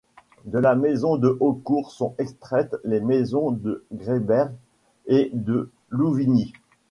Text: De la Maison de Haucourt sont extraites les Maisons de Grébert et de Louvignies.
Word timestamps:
De 0.45 0.57
la 0.57 0.73
Maison 0.73 1.15
de 1.15 1.37
Haucourt 1.39 1.91
sont 1.91 2.15
extraites 2.17 2.75
les 2.83 3.01
Maisons 3.01 3.51
de 3.51 3.85
Grébert 3.91 4.51
et 5.05 5.29
de 5.35 5.69
Louvignies. 5.91 6.53